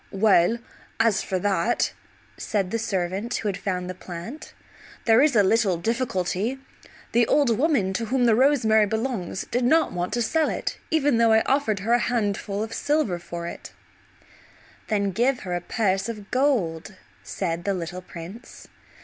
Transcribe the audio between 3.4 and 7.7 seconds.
had found the plant, "there is a little difficulty. The old